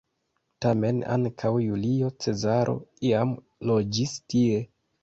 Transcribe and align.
Tamen 0.65 1.01
ankaŭ 1.17 1.51
Julio 1.65 2.09
Cezaro 2.27 2.77
iam 3.13 3.39
loĝis 3.73 4.21
tie. 4.35 4.69